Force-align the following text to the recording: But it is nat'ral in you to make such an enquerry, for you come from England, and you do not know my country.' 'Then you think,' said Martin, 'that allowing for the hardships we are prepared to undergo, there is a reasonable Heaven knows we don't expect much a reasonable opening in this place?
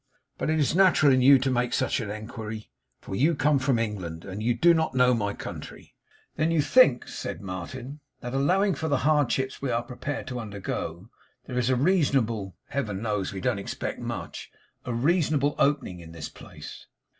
But 0.39 0.49
it 0.49 0.57
is 0.57 0.73
nat'ral 0.73 1.13
in 1.13 1.21
you 1.21 1.37
to 1.37 1.51
make 1.51 1.73
such 1.73 1.99
an 1.99 2.09
enquerry, 2.09 2.71
for 3.01 3.13
you 3.15 3.35
come 3.35 3.59
from 3.59 3.77
England, 3.77 4.25
and 4.25 4.41
you 4.41 4.55
do 4.55 4.73
not 4.73 4.95
know 4.95 5.13
my 5.13 5.31
country.' 5.35 5.93
'Then 6.37 6.49
you 6.49 6.59
think,' 6.59 7.07
said 7.07 7.39
Martin, 7.39 7.99
'that 8.19 8.33
allowing 8.33 8.73
for 8.73 8.87
the 8.87 8.97
hardships 9.05 9.61
we 9.61 9.69
are 9.69 9.83
prepared 9.83 10.25
to 10.25 10.39
undergo, 10.39 11.11
there 11.45 11.59
is 11.59 11.69
a 11.69 11.75
reasonable 11.75 12.55
Heaven 12.69 13.03
knows 13.03 13.31
we 13.31 13.41
don't 13.41 13.59
expect 13.59 13.99
much 13.99 14.49
a 14.85 14.91
reasonable 14.91 15.53
opening 15.59 15.99
in 15.99 16.13
this 16.13 16.29
place? 16.29 16.87